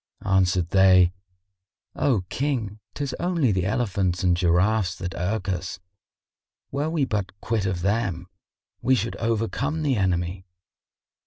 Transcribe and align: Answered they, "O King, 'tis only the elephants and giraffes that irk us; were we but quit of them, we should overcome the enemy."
Answered 0.25 0.71
they, 0.71 1.13
"O 1.95 2.21
King, 2.29 2.79
'tis 2.95 3.13
only 3.19 3.51
the 3.51 3.67
elephants 3.67 4.23
and 4.23 4.35
giraffes 4.35 4.95
that 4.95 5.13
irk 5.15 5.47
us; 5.47 5.79
were 6.71 6.89
we 6.89 7.05
but 7.05 7.39
quit 7.39 7.67
of 7.67 7.81
them, 7.81 8.25
we 8.81 8.95
should 8.95 9.15
overcome 9.17 9.83
the 9.83 9.97
enemy." 9.97 10.47